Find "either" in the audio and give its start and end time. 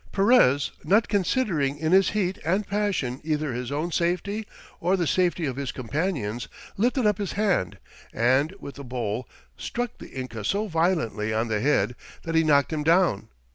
3.23-3.53